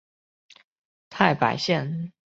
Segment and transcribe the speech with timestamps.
[1.11, 2.11] 太白线